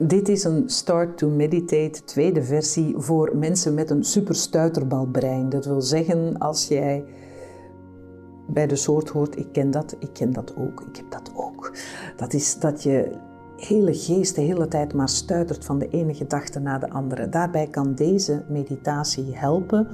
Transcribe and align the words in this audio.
Dit 0.00 0.28
is 0.28 0.44
een 0.44 0.68
Start 0.68 1.18
to 1.18 1.28
Meditate 1.28 2.04
tweede 2.04 2.42
versie 2.42 2.94
voor 2.96 3.36
mensen 3.36 3.74
met 3.74 3.90
een 3.90 4.04
superstuiterbalbrein. 4.04 5.48
Dat 5.48 5.64
wil 5.64 5.80
zeggen, 5.80 6.38
als 6.38 6.68
jij 6.68 7.04
bij 8.46 8.66
de 8.66 8.76
soort 8.76 9.08
hoort, 9.08 9.38
ik 9.38 9.46
ken 9.52 9.70
dat, 9.70 9.96
ik 9.98 10.12
ken 10.12 10.32
dat 10.32 10.54
ook, 10.56 10.80
ik 10.80 10.96
heb 10.96 11.10
dat 11.10 11.32
ook. 11.34 11.72
Dat 12.16 12.32
is 12.32 12.58
dat 12.58 12.82
je 12.82 13.16
hele 13.56 13.94
geest 13.94 14.34
de 14.34 14.40
hele 14.40 14.68
tijd 14.68 14.94
maar 14.94 15.08
stuitert 15.08 15.64
van 15.64 15.78
de 15.78 15.88
ene 15.88 16.14
gedachte 16.14 16.58
naar 16.58 16.80
de 16.80 16.90
andere. 16.90 17.28
Daarbij 17.28 17.66
kan 17.66 17.94
deze 17.94 18.44
meditatie 18.48 19.36
helpen 19.36 19.88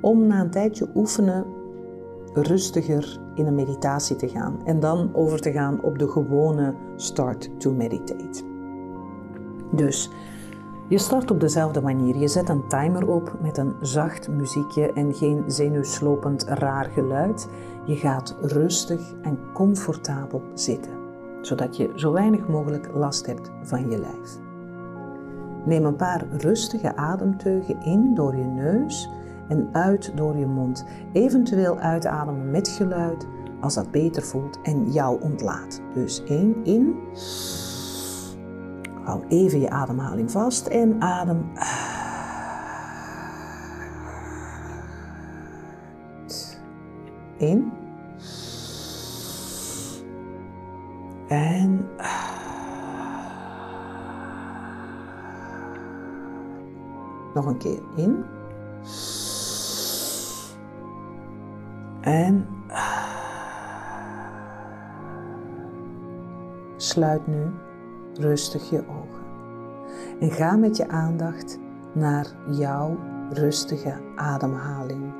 om 0.00 0.26
na 0.26 0.40
een 0.40 0.50
tijdje 0.50 0.88
oefenen 0.94 1.46
rustiger 2.32 3.20
in 3.34 3.46
een 3.46 3.54
meditatie 3.54 4.16
te 4.16 4.28
gaan 4.28 4.66
en 4.66 4.80
dan 4.80 5.14
over 5.14 5.40
te 5.40 5.52
gaan 5.52 5.82
op 5.82 5.98
de 5.98 6.08
gewone 6.08 6.74
start 6.96 7.50
to 7.60 7.72
meditate. 7.72 8.53
Dus 9.70 10.10
je 10.88 10.98
start 10.98 11.30
op 11.30 11.40
dezelfde 11.40 11.80
manier. 11.80 12.16
Je 12.16 12.28
zet 12.28 12.48
een 12.48 12.68
timer 12.68 13.08
op 13.08 13.36
met 13.40 13.56
een 13.56 13.74
zacht 13.80 14.28
muziekje 14.28 14.92
en 14.92 15.14
geen 15.14 15.44
zenuwslopend 15.46 16.44
raar 16.44 16.84
geluid. 16.84 17.48
Je 17.84 17.96
gaat 17.96 18.36
rustig 18.40 19.00
en 19.22 19.38
comfortabel 19.52 20.42
zitten, 20.54 20.92
zodat 21.40 21.76
je 21.76 21.92
zo 21.94 22.12
weinig 22.12 22.48
mogelijk 22.48 22.90
last 22.94 23.26
hebt 23.26 23.50
van 23.62 23.90
je 23.90 23.98
lijf. 23.98 24.38
Neem 25.64 25.84
een 25.84 25.96
paar 25.96 26.26
rustige 26.38 26.96
ademteugen 26.96 27.82
in 27.82 28.14
door 28.14 28.36
je 28.36 28.44
neus 28.44 29.08
en 29.48 29.68
uit 29.72 30.12
door 30.16 30.36
je 30.36 30.46
mond. 30.46 30.84
Eventueel 31.12 31.78
uitademen 31.78 32.50
met 32.50 32.68
geluid 32.68 33.26
als 33.60 33.74
dat 33.74 33.90
beter 33.90 34.22
voelt 34.22 34.58
en 34.62 34.92
jou 34.92 35.22
ontlaat. 35.22 35.80
Dus 35.94 36.24
één 36.24 36.64
in. 36.64 36.94
Hou 39.04 39.24
even 39.28 39.60
je 39.60 39.70
ademhaling 39.70 40.30
vast 40.30 40.66
en 40.66 41.02
adem. 41.02 41.52
In. 47.38 47.72
En 51.28 51.88
nog 57.34 57.46
een 57.46 57.58
keer 57.58 57.82
in. 57.96 58.24
En 62.00 62.46
sluit 66.76 67.26
nu 67.26 67.52
rustig 68.18 68.70
je 68.70 68.82
ogen. 68.88 69.24
En 70.20 70.30
ga 70.30 70.56
met 70.56 70.76
je 70.76 70.88
aandacht 70.88 71.58
naar 71.92 72.26
jouw 72.50 72.98
rustige 73.30 74.00
ademhaling. 74.16 75.12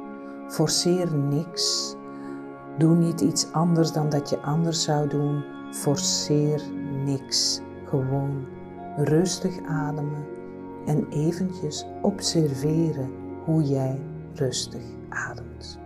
Forceer 0.48 1.14
niks. 1.14 1.97
Doe 2.78 2.97
niet 2.97 3.20
iets 3.20 3.53
anders 3.53 3.92
dan 3.92 4.09
dat 4.09 4.31
je 4.31 4.41
anders 4.41 4.83
zou 4.83 5.09
doen. 5.09 5.45
Forceer 5.70 6.62
niks. 7.05 7.61
Gewoon 7.89 8.47
rustig 8.97 9.58
ademen 9.67 10.27
en 10.86 11.06
eventjes 11.08 11.86
observeren 12.03 13.11
hoe 13.45 13.62
jij 13.62 14.01
rustig 14.34 14.83
ademt. 15.08 15.79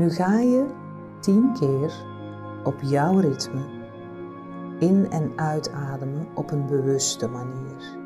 Nu 0.00 0.10
ga 0.10 0.38
je 0.38 0.66
tien 1.18 1.52
keer 1.52 1.92
op 2.64 2.80
jouw 2.80 3.18
ritme 3.18 3.60
in- 4.78 5.10
en 5.10 5.32
uitademen 5.36 6.26
op 6.34 6.50
een 6.50 6.66
bewuste 6.66 7.28
manier. 7.28 7.98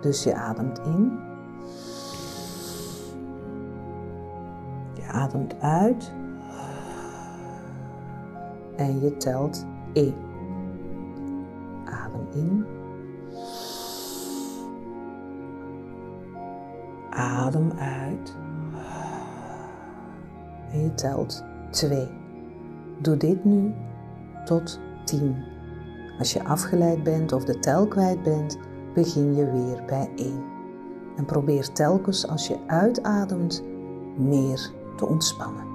Dus 0.00 0.22
je 0.24 0.34
ademt 0.34 0.78
in. 0.78 1.18
Je 4.92 5.06
ademt 5.12 5.60
uit. 5.60 6.12
En 8.76 9.00
je 9.00 9.16
telt 9.16 9.66
één. 9.92 10.14
Adem 11.84 12.26
in. 12.32 12.64
Adem 17.10 17.72
uit. 17.78 18.36
En 20.72 20.82
je 20.82 20.94
telt 20.94 21.44
2. 21.70 22.08
Doe 23.00 23.16
dit 23.16 23.44
nu 23.44 23.74
tot 24.44 24.80
10. 25.04 25.36
Als 26.18 26.32
je 26.32 26.44
afgeleid 26.44 27.02
bent 27.02 27.32
of 27.32 27.44
de 27.44 27.58
tel 27.58 27.86
kwijt 27.86 28.22
bent, 28.22 28.58
begin 28.94 29.34
je 29.34 29.50
weer 29.50 29.82
bij 29.86 30.10
1. 30.16 30.44
En 31.16 31.24
probeer 31.24 31.72
telkens 31.72 32.28
als 32.28 32.46
je 32.46 32.56
uitademt 32.66 33.62
meer 34.16 34.70
te 34.96 35.06
ontspannen. 35.06 35.71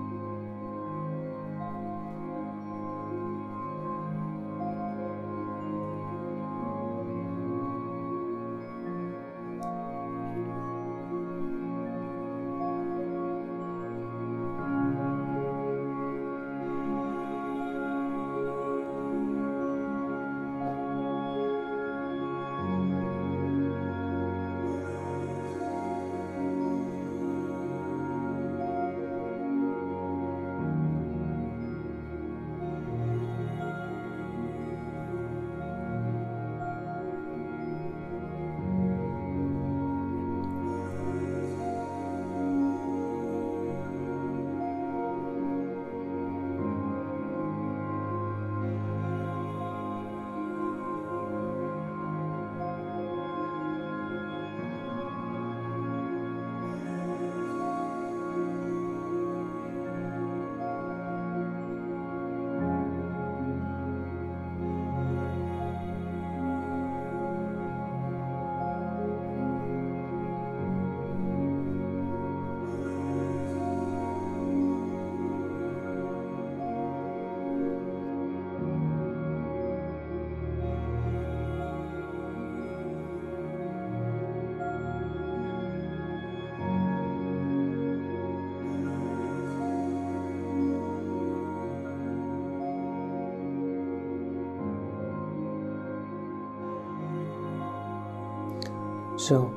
Zo, 99.27 99.49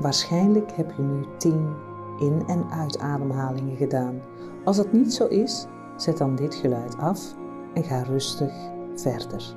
waarschijnlijk 0.00 0.72
heb 0.72 0.92
je 0.96 1.02
nu 1.02 1.24
10 1.36 1.74
in- 2.18 2.42
en 2.46 2.64
uitademhalingen 2.70 3.76
gedaan. 3.76 4.20
Als 4.64 4.76
dat 4.76 4.92
niet 4.92 5.14
zo 5.14 5.26
is, 5.26 5.66
zet 5.96 6.18
dan 6.18 6.34
dit 6.34 6.54
geluid 6.54 6.98
af 6.98 7.34
en 7.74 7.84
ga 7.84 8.02
rustig 8.02 8.52
verder. 8.94 9.56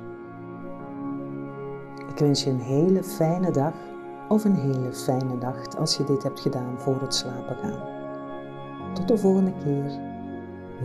Ik 2.08 2.18
wens 2.18 2.44
je 2.44 2.50
een 2.50 2.60
hele 2.60 3.02
fijne 3.02 3.50
dag 3.50 3.72
of 4.28 4.44
een 4.44 4.56
hele 4.56 4.92
fijne 4.92 5.34
nacht 5.40 5.76
als 5.76 5.96
je 5.96 6.04
dit 6.04 6.22
hebt 6.22 6.40
gedaan 6.40 6.78
voor 6.78 7.00
het 7.00 7.14
slapen 7.14 7.56
gaan. 7.56 7.82
Tot 8.94 9.08
de 9.08 9.18
volgende 9.18 9.52
keer. 9.64 9.98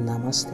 Namaste. 0.05 0.53